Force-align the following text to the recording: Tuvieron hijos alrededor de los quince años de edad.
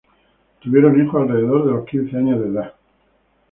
Tuvieron 0.61 0.99
hijos 0.99 1.21
alrededor 1.21 1.63
de 1.63 1.71
los 1.73 1.85
quince 1.85 2.17
años 2.17 2.41
de 2.41 2.47
edad. 2.47 2.73